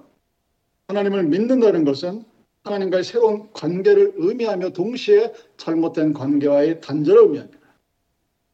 하나님을 0.88 1.24
믿는다는 1.24 1.86
것은 1.86 2.26
하나님과의 2.64 3.04
새로운 3.06 3.52
관계를 3.54 4.14
의미하며 4.18 4.72
동시에 4.72 5.34
잘못된 5.58 6.14
관계와의 6.14 6.82
단절을 6.82 7.24
의미합니다. 7.24 7.60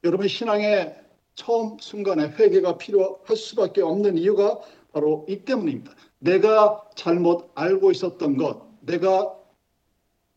여러분 0.03 0.27
신앙의 0.27 0.95
처음 1.33 1.77
순간에 1.79 2.27
회개가 2.27 2.77
필요할 2.77 3.35
수밖에 3.35 3.81
없는 3.81 4.17
이유가 4.17 4.59
바로 4.93 5.25
이 5.27 5.39
때문입니다. 5.39 5.91
내가 6.19 6.87
잘못 6.95 7.51
알고 7.55 7.91
있었던 7.91 8.37
것, 8.37 8.61
내가 8.81 9.35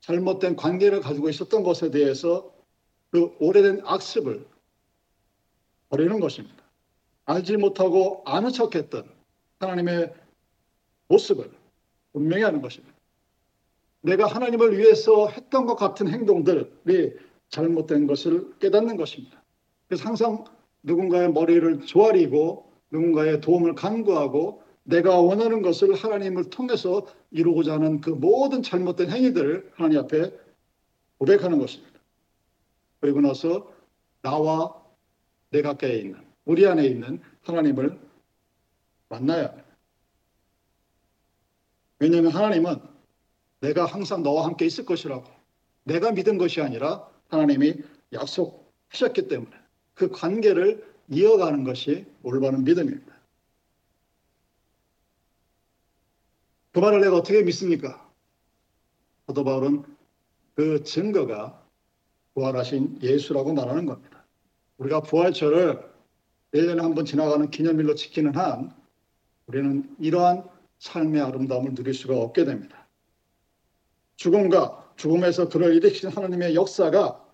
잘못된 0.01 0.57
관계를 0.57 1.01
가지고 1.01 1.29
있었던 1.29 1.63
것에 1.63 1.91
대해서 1.91 2.53
그 3.11 3.35
오래된 3.41 3.83
악습을 3.85 4.47
버리는 5.89 6.21
것입니다. 6.21 6.57
알지 7.25 7.57
못하고 7.57 8.23
아는 8.27 8.51
척했던 8.51 9.09
하나님의 9.59 10.15
모습을 11.09 11.51
분명히 12.13 12.43
하는 12.43 12.63
것입니다. 12.63 12.95
내가 14.01 14.27
하나님을 14.27 14.79
위해서 14.79 15.29
했던 15.29 15.67
것 15.67 15.75
같은 15.77 16.09
행동들이 16.09 17.17
잘못된 17.51 18.07
것을 18.07 18.59
깨닫는 18.59 18.97
것입니다. 18.97 19.43
그래서 19.89 20.05
항상 20.05 20.45
누군가의 20.83 21.33
머리를 21.33 21.81
조아리고 21.87 22.71
누군가의 22.91 23.41
도움을 23.41 23.75
간구하고 23.75 24.63
내가 24.89 25.21
원하는 25.21 25.61
것을 25.61 25.95
하나님을 25.95 26.49
통해서 26.49 27.07
이루고자 27.31 27.75
하는 27.75 28.01
그 28.01 28.09
모든 28.09 28.63
잘못된 28.63 29.11
행위들을 29.11 29.73
하나님 29.75 29.99
앞에 29.99 30.33
고백하는 31.19 31.59
것입니다. 31.59 32.01
그리고 33.01 33.21
나서 33.21 33.71
나와 34.23 34.83
내 35.51 35.61
가까이에 35.61 35.99
있는 35.99 36.25
우리 36.47 36.67
안에 36.67 36.87
있는 36.87 37.21
하나님을 37.43 37.99
만나야 39.11 39.49
합니다. 39.49 39.69
왜냐하면 41.99 42.33
하나님은 42.33 42.81
내가 43.61 43.85
항상 43.85 44.23
너와 44.23 44.47
함께 44.47 44.65
있을 44.65 44.87
것이라고 44.87 45.25
내가 45.85 46.13
믿은 46.13 46.39
것이 46.39 46.63
아니라 46.63 47.07
하나님이 47.29 47.75
약속하셨기 48.15 49.29
때문에 49.29 49.51
그 49.93 50.09
관계를 50.09 50.83
이어가는 51.11 51.65
것이 51.65 52.07
올바른 52.23 52.65
믿음입니다. 52.65 53.18
그 56.79 56.81
말을 56.81 57.01
내가 57.01 57.17
어떻게 57.17 57.43
믿습니까? 57.43 58.09
사도 59.27 59.43
바울은 59.43 59.83
그 60.55 60.85
증거가 60.85 61.61
부활하신 62.35 63.01
예수라고 63.03 63.53
말하는 63.53 63.85
겁니다. 63.85 64.25
우리가 64.77 65.01
부활절을 65.01 65.83
1년에 66.55 66.81
한 66.81 66.95
번 66.95 67.05
지나가는 67.05 67.51
기념일로 67.51 67.97
지키는 67.97 68.37
한 68.37 68.73
우리는 69.49 69.93
이러한 69.99 70.49
삶의 70.79 71.21
아름다움을 71.21 71.75
누릴 71.75 71.95
수가 71.95 72.17
없게 72.17 72.45
됩니다. 72.45 72.87
죽음과 74.15 74.93
죽음에서 74.95 75.49
그를 75.49 75.75
일으키신 75.75 76.11
하나님의 76.11 76.55
역사가 76.55 77.29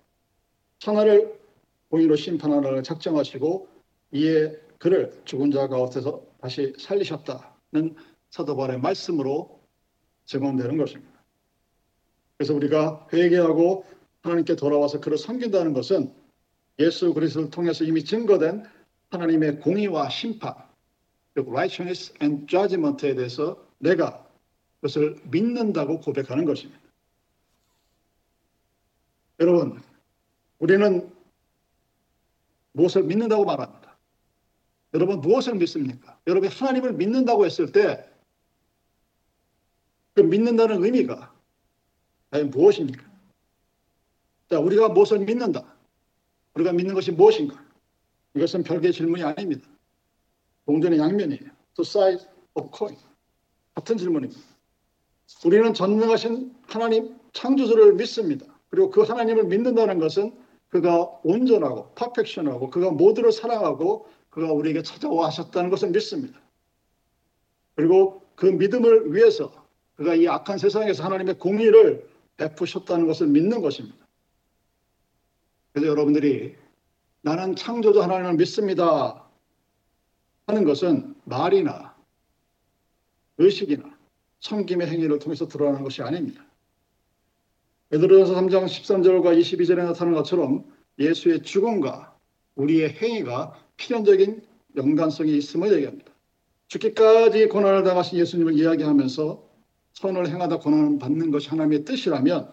천하를 0.78 1.38
공의로 1.90 2.16
심판하라고 2.16 2.80
작정하시고 2.80 3.68
이에 4.12 4.58
그를 4.78 5.20
죽은 5.26 5.50
자 5.50 5.68
가운데서 5.68 6.22
다시 6.40 6.72
살리셨다는 6.78 7.94
사도 8.34 8.56
바울의 8.56 8.80
말씀으로 8.80 9.62
증언되는 10.24 10.76
것입니다. 10.76 11.22
그래서 12.36 12.52
우리가 12.52 13.06
회개하고 13.12 13.86
하나님께 14.22 14.56
돌아와서 14.56 14.98
그를 14.98 15.16
섬긴다는 15.16 15.72
것은 15.72 16.12
예수 16.80 17.14
그리스도를 17.14 17.50
통해서 17.50 17.84
이미 17.84 18.02
증거된 18.02 18.64
하나님의 19.10 19.60
공의와 19.60 20.08
심판, 20.08 20.52
즉 21.36 21.48
righteousness 21.48 22.12
and 22.20 22.48
judgment에 22.48 23.14
대해서 23.14 23.64
내가 23.78 24.26
그것을 24.80 25.16
믿는다고 25.30 26.00
고백하는 26.00 26.44
것입니다. 26.44 26.80
여러분, 29.38 29.80
우리는 30.58 31.08
무엇을 32.72 33.04
믿는다고 33.04 33.44
말합니다. 33.44 33.96
여러분 34.92 35.20
무엇을 35.20 35.54
믿습니까? 35.54 36.18
여러분이 36.26 36.52
하나님을 36.52 36.94
믿는다고 36.94 37.44
했을 37.44 37.70
때 37.70 38.12
그 40.14 40.20
믿는다는 40.20 40.84
의미가 40.84 41.34
과연 42.30 42.50
무엇입니까? 42.50 43.04
자, 44.50 44.58
우리가 44.58 44.88
무엇을 44.88 45.20
믿는다? 45.20 45.64
우리가 46.54 46.72
믿는 46.72 46.94
것이 46.94 47.10
무엇인가? 47.12 47.62
이것은 48.34 48.62
별개의 48.62 48.92
질문이 48.92 49.22
아닙니다. 49.22 49.68
동전의 50.66 50.98
양면이에요. 50.98 51.50
Two 51.74 51.82
sides 51.82 52.28
of 52.54 52.70
coin. 52.76 52.96
같은 53.74 53.96
질문입니다. 53.96 54.40
우리는 55.44 55.74
전능하신 55.74 56.54
하나님 56.66 57.18
창조주를 57.32 57.94
믿습니다. 57.94 58.46
그리고 58.70 58.90
그 58.90 59.02
하나님을 59.02 59.44
믿는다는 59.44 59.98
것은 59.98 60.36
그가 60.68 61.20
온전하고 61.22 61.92
퍼펙션하고 61.94 62.70
그가 62.70 62.90
모두를 62.90 63.32
사랑하고 63.32 64.08
그가 64.30 64.52
우리에게 64.52 64.82
찾아와 64.82 65.26
하셨다는 65.26 65.70
것을 65.70 65.90
믿습니다. 65.90 66.40
그리고 67.76 68.22
그 68.34 68.46
믿음을 68.46 69.14
위해서 69.14 69.63
그가 69.96 70.14
이 70.14 70.26
악한 70.26 70.58
세상에서 70.58 71.04
하나님의 71.04 71.38
공의를 71.38 72.08
베푸셨다는 72.36 73.06
것을 73.06 73.28
믿는 73.28 73.60
것입니다. 73.60 73.96
그래서 75.72 75.88
여러분들이 75.88 76.56
나는 77.22 77.56
창조주 77.56 78.02
하나님을 78.02 78.34
믿습니다 78.34 79.24
하는 80.46 80.64
것은 80.64 81.14
말이나 81.24 81.94
의식이나 83.38 83.96
섬김의 84.40 84.88
행위를 84.88 85.18
통해서 85.18 85.48
드러나는 85.48 85.82
것이 85.82 86.02
아닙니다. 86.02 86.44
베드로전서 87.88 88.34
3장 88.34 88.66
13절과 88.66 89.38
22절에 89.38 89.76
나타난 89.76 90.14
것처럼 90.14 90.64
예수의 90.98 91.42
죽음과 91.42 92.16
우리의 92.56 92.90
행위가 92.90 93.58
필연적인 93.76 94.42
연관성이 94.76 95.36
있음을 95.36 95.72
얘기합니다. 95.72 96.12
죽기까지 96.68 97.46
고난을 97.48 97.84
당하신 97.84 98.18
예수님을 98.18 98.58
이야기하면서 98.58 99.43
선을 99.94 100.28
행하다 100.28 100.58
고난을 100.58 100.98
받는 100.98 101.30
것이 101.30 101.48
하나님의 101.48 101.84
뜻이라면 101.84 102.52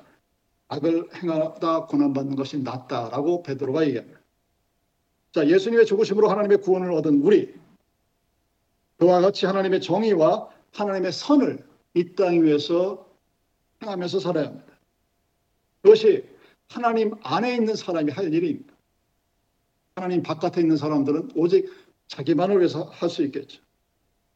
악을 0.69 1.09
행하다 1.15 1.85
고난 1.87 2.13
받는 2.13 2.35
것이 2.35 2.59
낫다라고 2.59 3.43
베드로가 3.43 3.85
얘기합니다. 3.87 4.19
자, 5.33 5.47
예수님의 5.47 5.85
죽으심으로 5.85 6.29
하나님의 6.29 6.61
구원을 6.61 6.91
얻은 6.93 7.21
우리 7.21 7.53
그와 8.97 9.21
같이 9.21 9.45
하나님의 9.45 9.81
정의와 9.81 10.49
하나님의 10.73 11.11
선을 11.11 11.67
이 11.95 12.15
땅 12.15 12.43
위에서 12.43 13.05
행하면서 13.83 14.19
살아야 14.19 14.45
합니다. 14.47 14.73
그것이 15.81 16.23
하나님 16.69 17.15
안에 17.23 17.55
있는 17.55 17.75
사람이 17.75 18.11
할 18.11 18.33
일입니다. 18.33 18.73
하나님 19.95 20.23
바깥에 20.23 20.61
있는 20.61 20.77
사람들은 20.77 21.31
오직 21.35 21.69
자기만을 22.07 22.59
위해서 22.59 22.83
할 22.83 23.09
수 23.09 23.23
있겠죠. 23.23 23.61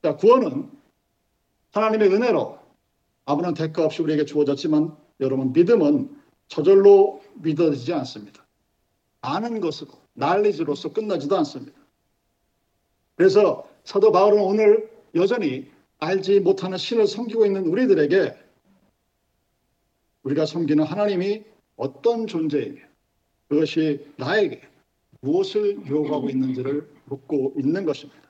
자, 0.02 0.16
구원은 0.18 0.70
하나님의 1.72 2.10
은혜로 2.12 2.60
아무런 3.26 3.54
대가 3.54 3.86
없이 3.86 4.02
우리에게 4.02 4.26
주어졌지만 4.26 4.96
여러분 5.20 5.52
믿음은 5.54 6.16
저절로 6.48 7.22
믿어지지 7.36 7.94
않습니다. 7.94 8.46
아는 9.22 9.60
것으로 9.60 9.92
날리지로서 10.14 10.94
끝나지도 10.94 11.36
않습니다. 11.38 11.78
그래서 13.16 13.68
사도 13.84 14.12
바울은 14.12 14.42
오늘 14.42 14.90
여전히 15.16 15.70
알지 16.00 16.42
못하는 16.42 16.78
신을 16.78 17.08
섬기고 17.08 17.46
있는 17.46 17.66
우리들에게 17.68 18.38
우리가 20.24 20.46
섬기는 20.46 20.84
하나님이 20.84 21.44
어떤 21.76 22.28
존재이며 22.28 22.82
그것이 23.48 24.06
나에게 24.18 24.62
무엇을 25.22 25.88
요구하고 25.88 26.30
있는지를 26.30 26.90
묻고 27.06 27.56
있는 27.58 27.86
것입니다. 27.86 28.25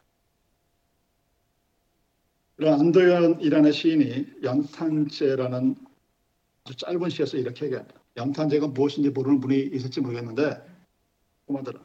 그런 2.55 2.79
안도현이라는 2.79 3.71
시인이 3.71 4.43
연탄재라는 4.43 5.75
아주 6.63 6.75
짧은 6.77 7.09
시에서 7.09 7.37
이렇게 7.37 7.65
얘기합니다. 7.65 8.01
연탄재가 8.17 8.67
무엇인지 8.67 9.09
모르는 9.09 9.39
분이 9.41 9.59
있을지 9.73 9.99
모르겠는데 10.01 10.65
꼬마들은 11.45 11.81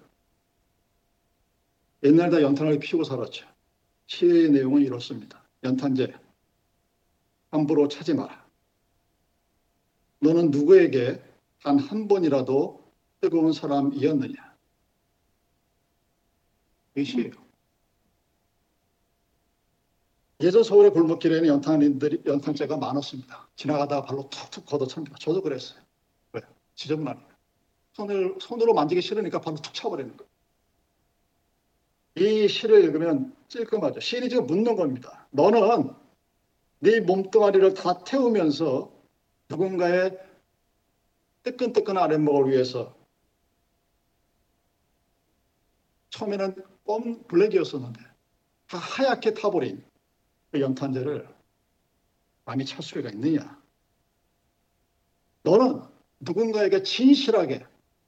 옛날 2.05 2.31
다 2.31 2.41
연탄을 2.41 2.79
피우고 2.79 3.05
살았죠. 3.05 3.47
시의 4.07 4.51
내용은 4.51 4.83
이렇습니다. 4.83 5.45
연탄재 5.65 6.13
함부로 7.51 7.89
차지 7.89 8.15
마라. 8.15 8.47
너는 10.21 10.51
누구에게 10.51 11.23
단 11.63 11.79
한 11.79 12.09
번이라도 12.09 12.91
뜨거운 13.21 13.53
사람이었느냐? 13.53 14.57
이 16.97 17.05
시예요. 17.05 17.33
예전 20.43 20.63
서울의 20.63 20.93
골목길에는 20.93 21.47
연탄인들이 21.47 22.23
연탄재가 22.25 22.79
많았습니다. 22.79 23.49
지나가다가 23.57 24.07
발로 24.07 24.29
툭툭 24.31 24.65
걷어찹니다. 24.65 25.17
저도 25.19 25.43
그랬어요. 25.43 25.81
왜? 26.33 26.41
지저분하니까. 26.75 27.29
손을 27.93 28.37
손으로 28.41 28.73
만지기 28.73 29.03
싫으니까 29.03 29.41
발로 29.41 29.57
툭 29.57 29.75
쳐버리는 29.75 30.17
거예요. 30.17 30.31
이 32.17 32.49
시를 32.49 32.83
읽으면 32.85 33.37
찔끔하죠. 33.49 34.01
지금 34.01 34.47
묻는 34.47 34.77
겁니다. 34.77 35.27
너는 35.31 35.63
네 36.79 37.01
몸뚱아리를 37.01 37.75
다 37.75 38.03
태우면서 38.05 38.91
누군가의 39.51 40.19
뜨끈뜨끈한 41.43 42.03
아랫목을 42.05 42.51
위해서 42.51 42.97
처음에는 46.11 46.55
검 46.85 47.23
블랙이었었는데 47.25 48.01
다 48.69 48.79
하얗게 48.79 49.35
타버린 49.35 49.85
그 50.51 50.61
연탄재를 50.61 51.29
감히 52.45 52.65
찰 52.65 52.83
수가 52.83 53.11
있느냐? 53.11 53.61
너는 55.43 55.83
누군가에게 56.21 56.83
진실하게 56.83 57.65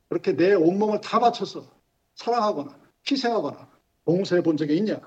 그렇게 0.08 0.34
내 0.34 0.52
온몸을 0.54 1.00
다 1.00 1.20
바쳐서 1.20 1.70
사랑하거나 2.14 2.78
희생하거나 3.10 3.70
봉사해 4.04 4.42
본 4.42 4.56
적이 4.56 4.76
있냐? 4.78 5.00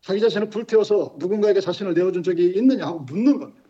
자기 0.00 0.20
자신을 0.20 0.48
불태워서 0.48 1.16
누군가에게 1.18 1.60
자신을 1.60 1.94
내어준 1.94 2.22
적이 2.22 2.52
있느냐 2.56 2.86
하고 2.86 3.00
묻는 3.00 3.38
겁니다. 3.38 3.68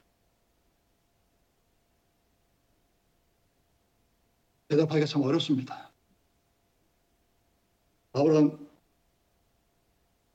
대답하기가 4.68 5.06
참 5.06 5.22
어렵습니다. 5.22 5.90
바울은 8.12 8.69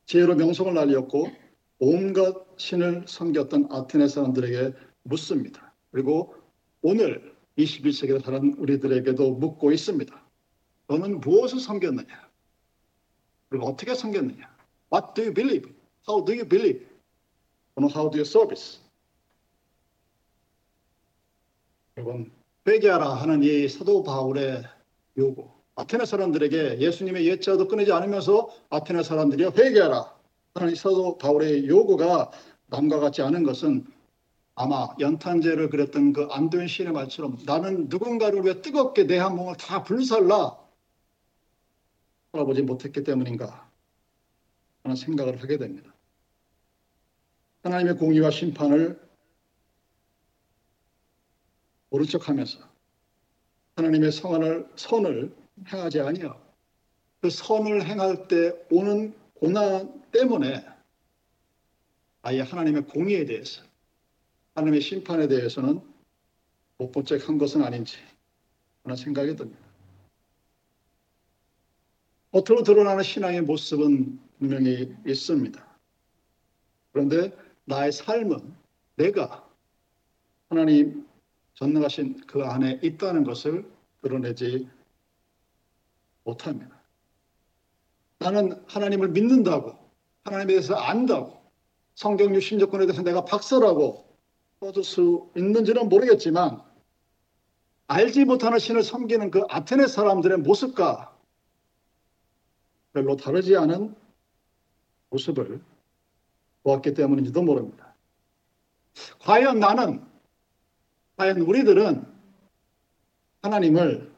지혜로 0.05 0.35
명성을 0.35 0.73
날렸고 0.73 1.29
온갖 1.79 2.45
신을 2.57 3.05
섬겼던 3.07 3.69
아테네 3.71 4.07
사람들에게 4.07 4.73
묻습니다. 5.03 5.73
그리고 5.91 6.35
오늘 6.81 7.35
21세기를 7.57 8.23
사는 8.23 8.53
우리들에게도 8.53 9.31
묻고 9.35 9.71
있습니다. 9.71 10.23
너는 10.87 11.19
무엇을 11.19 11.59
섬겼느냐? 11.59 12.29
그리고 13.49 13.67
어떻게 13.67 13.95
섬겼느냐? 13.95 14.55
What 14.93 15.13
do 15.15 15.23
you 15.23 15.33
believe? 15.33 15.73
How 16.07 16.23
do 16.23 16.33
you 16.33 16.47
believe? 16.47 16.85
또는 17.75 17.89
how 17.89 18.09
do 18.09 18.19
you 18.19 18.21
service? 18.21 18.79
여러분 21.97 22.31
회개하라 22.67 23.13
하는 23.15 23.41
이 23.43 23.67
사도 23.67 24.03
바울의 24.03 24.63
요구. 25.17 25.54
아테네 25.75 26.05
사람들에게 26.05 26.79
예수님의 26.79 27.27
예자도 27.27 27.67
끊이지 27.67 27.91
않으면서 27.91 28.49
아테네 28.69 29.03
사람들이 29.03 29.43
회개하라 29.43 30.15
하는 30.55 30.71
이 30.71 30.75
사도 30.75 31.17
바울의 31.17 31.67
요구가 31.67 32.31
남과 32.67 32.99
같지 32.99 33.21
않은 33.21 33.43
것은 33.43 33.85
아마 34.55 34.87
연탄재를 34.99 35.69
그렸던 35.69 36.13
그 36.13 36.27
안도현 36.31 36.67
시인의 36.67 36.93
말처럼 36.93 37.37
나는 37.45 37.89
누군가를 37.89 38.41
왜 38.41 38.61
뜨겁게 38.61 39.03
내 39.03 39.17
한 39.17 39.35
몸을 39.35 39.57
다 39.57 39.83
불살라 39.83 40.57
살아보지 42.31 42.61
못했기 42.61 43.03
때문인가 43.03 43.69
하는 44.83 44.95
생각을 44.95 45.41
하게 45.41 45.57
됩니다. 45.57 45.93
하나님의 47.63 47.97
공의와 47.97 48.31
심판을 48.31 48.97
모른 51.89 52.05
척하면서 52.05 52.59
하나님의 53.75 54.11
성안을 54.13 54.69
선을 54.77 55.35
행하지 55.67 56.01
아니하고 56.01 56.39
그 57.21 57.29
선을 57.29 57.85
행할 57.85 58.27
때 58.27 58.53
오는 58.69 59.13
고난 59.35 60.01
때문에 60.11 60.65
아예 62.21 62.41
하나님의 62.41 62.83
공의에 62.85 63.25
대해서 63.25 63.61
하나님의 64.55 64.81
심판에 64.81 65.27
대해서는 65.27 65.81
못본척한 66.77 67.37
것은 67.37 67.63
아닌지 67.63 67.97
하는 68.83 68.95
생각이 68.95 69.35
듭니다. 69.35 69.59
겉으로 72.31 72.63
드러나는 72.63 73.03
신앙의 73.03 73.41
모습은 73.41 74.19
분명히 74.39 74.93
있습니다. 75.05 75.65
그런데 76.91 77.35
나의 77.65 77.91
삶은 77.91 78.53
내가 78.95 79.47
하나님 80.49 81.07
전능하신 81.53 82.21
그 82.27 82.43
안에 82.43 82.79
있다는 82.83 83.23
것을 83.23 83.65
드러내지 84.01 84.69
못합니다. 86.25 86.75
나는 88.17 88.61
하나님을 88.67 89.09
믿는다고, 89.09 89.77
하나님에 90.23 90.47
대해서 90.53 90.75
안다고, 90.75 91.41
성경 91.93 92.35
유신조건에 92.35 92.85
대해서 92.85 93.01
내가 93.03 93.23
박사라고 93.23 94.05
써줄 94.59 94.83
수 94.83 95.31
있는지는 95.37 95.87
모르겠지만, 95.87 96.61
알지 97.87 98.25
못하는 98.25 98.59
신을 98.59 98.83
섬기는 98.83 99.31
그 99.31 99.43
아테네 99.47 99.87
사람들의 99.87 100.39
모습과 100.39 101.15
별로 102.93 103.15
다르지 103.15 103.55
않은 103.55 103.95
모습을 105.11 105.61
보았기 106.63 106.95
때문인지도 106.95 107.43
모릅니다. 107.43 107.93
과연 109.19 109.59
나는, 109.59 110.03
과연 111.17 111.41
우리들은 111.41 112.11
하나님을 113.43 114.14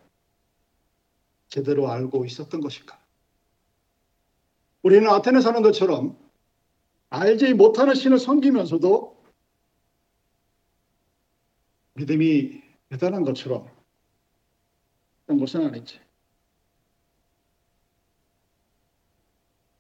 제대로 1.50 1.90
알고 1.90 2.26
있었던 2.26 2.62
것일까? 2.62 3.00
우리는 4.84 5.08
아테네 5.10 5.42
사람들처럼 5.42 6.18
알지 7.10 7.54
못하는 7.54 7.96
신을 7.96 8.20
섬기면서도 8.20 9.18
믿음이 11.94 12.62
대단한 12.90 13.24
것처럼 13.24 13.70
그런 15.26 15.40
것은 15.40 15.66
아니지. 15.66 16.00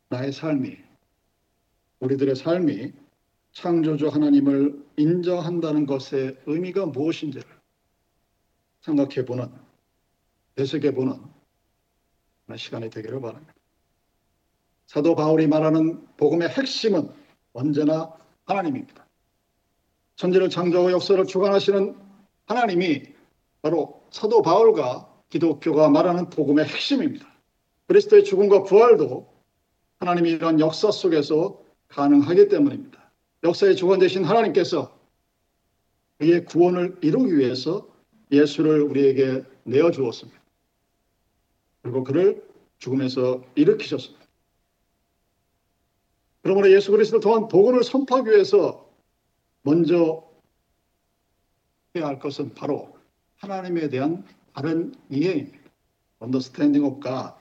나의 0.09 0.31
삶이, 0.31 0.77
우리들의 1.99 2.35
삶이 2.35 2.93
창조주 3.51 4.07
하나님을 4.07 4.85
인정한다는 4.97 5.85
것의 5.85 6.37
의미가 6.45 6.87
무엇인지를 6.87 7.45
생각해보는, 8.81 9.51
되새겨보는 10.55 11.36
시간이 12.55 12.89
되기를 12.89 13.19
바랍니다. 13.19 13.53
사도 14.85 15.15
바울이 15.15 15.47
말하는 15.47 16.07
복음의 16.15 16.47
핵심은 16.49 17.09
언제나 17.53 18.13
하나님입니다. 18.45 19.05
천지를 20.15 20.49
창조하고 20.49 20.91
역사를 20.91 21.23
주관하시는 21.25 21.95
하나님이 22.45 23.03
바로 23.61 24.01
사도 24.11 24.41
바울과 24.41 25.13
기독교가 25.29 25.89
말하는 25.89 26.29
복음의 26.29 26.65
핵심입니다. 26.65 27.27
그리스도의 27.87 28.23
죽음과 28.23 28.63
부활도 28.63 29.27
하나님이 29.99 30.31
이런 30.31 30.59
역사 30.59 30.91
속에서 30.91 31.61
가능하기 31.89 32.47
때문입니다. 32.47 33.11
역사의 33.43 33.75
주관 33.75 33.99
되신 33.99 34.23
하나님께서 34.23 34.97
그의 36.17 36.45
구원을 36.45 36.97
이루기 37.01 37.37
위해서 37.37 37.87
예수를 38.31 38.81
우리에게 38.81 39.43
내어 39.63 39.91
주었습니다. 39.91 40.39
그리고 41.87 42.03
그를 42.03 42.43
죽음에서 42.79 43.41
일으키셨습니다. 43.55 44.25
그러므로 46.41 46.71
예수 46.71 46.91
그리스도 46.91 47.21
또한 47.21 47.47
복음을 47.47 47.83
선포하기 47.83 48.29
위해서 48.29 48.89
먼저 49.61 50.27
해야 51.95 52.07
할 52.07 52.19
것은 52.19 52.53
바로 52.55 52.93
하나님에 53.37 53.87
대한 53.89 54.25
바른 54.53 54.93
이해입니다. 55.09 55.57
Of 56.19 56.99
God. 57.01 57.33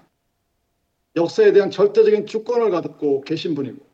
역사에 1.16 1.52
대한 1.52 1.70
절대적인 1.70 2.26
주권을 2.26 2.70
갖고 2.70 3.22
계신 3.22 3.54
분이고 3.54 3.84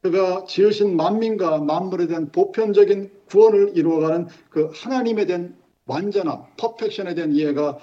그가 0.00 0.44
지으신 0.44 0.96
만민과 0.96 1.58
만물에 1.58 2.06
대한 2.06 2.32
보편적인 2.32 3.12
구원을 3.26 3.76
이루어가는 3.76 4.28
그 4.48 4.70
하나님에 4.74 5.26
대한 5.26 5.56
완전함, 5.86 6.46
퍼펙션에 6.56 7.14
대한 7.14 7.32
이해가 7.32 7.78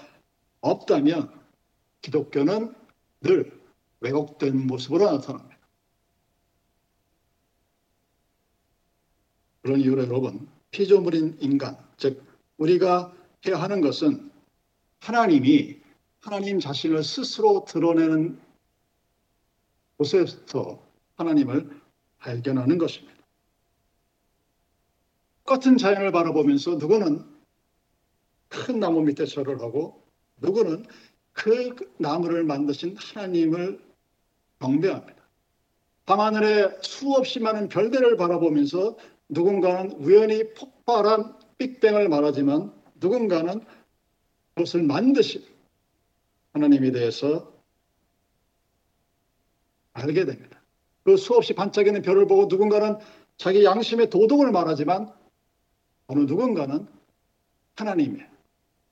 없다면 0.62 1.45
기독교는 2.06 2.76
늘 3.22 3.60
왜곡된 4.02 4.68
모습으로 4.68 5.12
나타납니다. 5.12 5.58
그런 9.64 9.80
이유로 9.80 10.04
여러분, 10.04 10.48
피조물인 10.70 11.38
인간, 11.42 11.76
즉 11.98 12.24
우리가 12.58 13.12
해야 13.48 13.60
하는 13.60 13.82
것은 13.82 14.32
하나님이 15.00 15.82
하나님 16.22 16.60
자신을 16.60 17.04
스스로 17.04 17.66
드러내는 17.68 18.40
곳에서 19.98 20.88
하나님을 21.16 21.82
발견하는 22.20 22.78
것입니다. 22.78 23.16
똑같은 25.44 25.78
자연을 25.78 26.12
바라보면서 26.12 26.76
누구는 26.76 27.26
큰 28.50 28.80
나무 28.80 29.02
밑에 29.02 29.26
절을 29.26 29.60
하고 29.60 30.04
누구는 30.38 30.86
그 31.36 31.76
나무를 32.00 32.44
만드신 32.44 32.96
하나님을 32.98 33.80
경배합니다. 34.60 35.24
밤하늘에 36.06 36.78
수없이 36.82 37.40
많은 37.40 37.68
별들을 37.68 38.16
바라보면서 38.16 38.98
누군가는 39.30 39.92
우연히 39.92 40.54
폭발한 40.54 41.38
빅뱅을 41.58 42.10
말하지만 42.10 42.74
누군가는 42.96 43.64
그것을 44.56 44.84
만드신 44.84 45.44
하나님에 46.54 46.92
대해서 46.92 47.54
알게 49.94 50.26
됩니다. 50.26 50.62
그 51.04 51.18
수없이 51.18 51.54
반짝이는 51.54 52.02
별을 52.02 52.28
보고 52.28 52.46
누군가는 52.46 52.98
자기 53.38 53.66
양심의 53.66 54.10
도덕을 54.10 54.52
말하지만 54.52 55.12
어느 56.08 56.20
누군가는 56.22 56.88
하나님의 57.76 58.30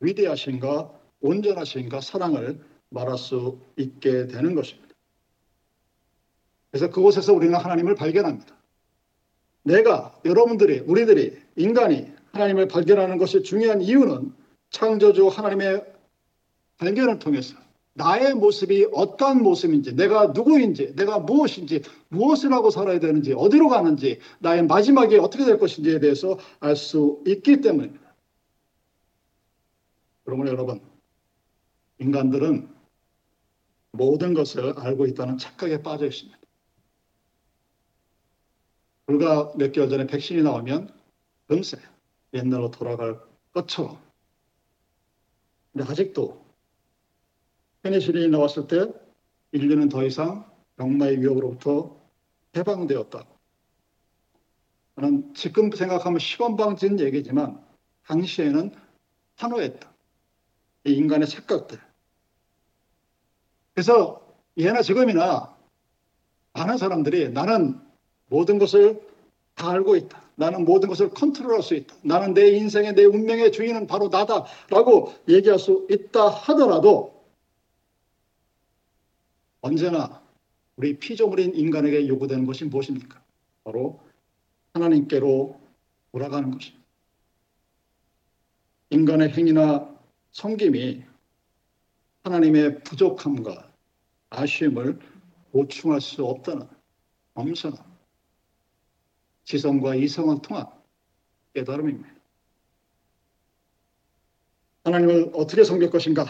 위대하신가 0.01 1.03
온전하신가 1.24 2.02
사랑을 2.02 2.60
말할 2.90 3.18
수 3.18 3.60
있게 3.78 4.28
되는 4.28 4.54
것입니다. 4.54 4.94
그래서 6.70 6.90
그곳에서 6.90 7.34
우리는 7.34 7.56
하나님을 7.56 7.96
발견합니다. 7.96 8.56
내가 9.64 10.20
여러분들이 10.26 10.80
우리들이 10.80 11.38
인간이 11.56 12.12
하나님을 12.34 12.68
발견하는 12.68 13.18
것이 13.18 13.42
중요한 13.44 13.82
이유는 13.82 14.34
창조주 14.70 15.28
하나님의 15.28 15.84
발견을 16.78 17.20
통해서 17.20 17.56
나의 17.94 18.34
모습이 18.34 18.88
어떠한 18.92 19.44
모습인지, 19.44 19.96
내가 19.96 20.28
누구인지, 20.28 20.96
내가 20.96 21.20
무엇인지, 21.20 21.84
무엇을 22.10 22.52
하고 22.52 22.72
살아야 22.72 23.00
되는지, 23.00 23.34
어디로 23.34 23.70
가는지, 23.70 24.20
나의 24.40 24.66
마지막이 24.66 25.18
어떻게 25.20 25.46
될 25.46 25.60
것인지에 25.60 26.00
대해서 26.00 26.40
알 26.60 26.76
수 26.76 27.22
있기 27.28 27.62
때문입니다. 27.62 28.16
그러므로 30.24 30.50
여러분, 30.50 30.82
인간들은 31.99 32.73
모든 33.91 34.34
것을 34.34 34.77
알고 34.77 35.06
있다는 35.06 35.38
착각에 35.38 35.82
빠져 35.82 36.08
있습니다. 36.08 36.38
불과 39.06 39.53
몇 39.56 39.71
개월 39.71 39.89
전에 39.89 40.08
백신이 40.08 40.41
나오면 40.43 40.93
금세 41.47 41.77
옛날로 42.34 42.71
돌아갈 42.71 43.19
것처럼. 43.53 44.01
근데 45.71 45.89
아직도 45.89 46.43
페니실린이 47.82 48.29
나왔을 48.29 48.67
때 48.67 48.91
인류는 49.51 49.89
더 49.89 50.03
이상 50.03 50.49
병마의 50.77 51.21
위협으로부터 51.21 51.95
해방되었다. 52.56 53.27
저는 54.95 55.34
지금 55.34 55.71
생각하면 55.71 56.19
시건방진 56.19 56.99
얘기지만 56.99 57.63
당시에는 58.06 58.73
환호했다. 59.36 59.92
이 60.86 60.91
인간의 60.93 61.28
착각들. 61.28 61.80
그래서 63.74 64.26
예나 64.58 64.82
지금이나 64.82 65.56
많은 66.54 66.78
사람들이 66.78 67.30
나는 67.30 67.80
모든 68.28 68.60
것을 68.60 69.02
다 69.56 69.72
알고 69.72 69.96
있다. 69.96 70.22
나는 70.36 70.65
모든 70.65 70.89
것을 70.89 71.10
컨트롤할 71.10 71.62
수 71.62 71.76
있다. 71.76 71.96
나는 72.04 72.34
내 72.34 72.50
인생의 72.50 72.96
내 72.96 73.06
운명의 73.06 73.52
주인은 73.52 73.88
바로 73.88 74.10
나다라고 74.10 75.13
얘기할 75.30 75.60
수 75.60 75.88
있다 75.89 76.28
하더라도 76.28 77.24
언제나 79.62 80.22
우리 80.76 80.98
피조물인 80.98 81.56
인간에게 81.56 82.08
요구되는 82.08 82.46
것이 82.46 82.65
무엇입니까? 82.65 83.22
바로 83.63 84.00
하나님께로 84.74 85.60
돌아가는 86.12 86.52
것입니다. 86.52 86.84
인간의 88.89 89.30
행위나 89.30 89.92
섬김이 90.34 91.04
하나님의 92.24 92.84
부족함과 92.84 93.72
아쉬움을 94.32 95.00
보충할 95.52 96.02
수 96.02 96.26
없다는 96.26 96.67
엄선한 97.36 97.78
지성과 99.43 99.96
이성을 99.96 100.41
통한 100.41 100.65
깨달음입니다. 101.54 102.10
하나님을 104.86 105.32
어떻게 105.36 105.63
섬길 105.63 105.91
것인가? 105.91 106.26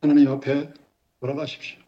하나님 0.00 0.28
앞에 0.28 0.72
돌아가십시오. 1.20 1.80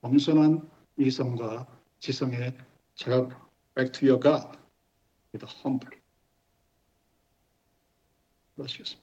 엄선한 0.00 0.68
이성과 0.96 1.66
지성의 1.98 2.56
작업 2.94 3.32
back 3.74 3.92
to 3.92 4.08
your 4.08 4.22
God 4.22 4.58
with 5.34 5.46
humble. 5.62 5.99
Gracias. 8.60 8.98